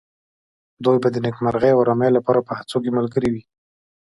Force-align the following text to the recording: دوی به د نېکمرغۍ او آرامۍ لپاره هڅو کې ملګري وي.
دوی 0.83 0.97
به 1.03 1.07
د 1.11 1.15
نېکمرغۍ 1.25 1.71
او 1.73 1.81
آرامۍ 1.83 2.09
لپاره 2.17 2.39
هڅو 2.59 2.77
کې 2.83 2.91
ملګري 2.97 3.29
وي. 3.33 3.43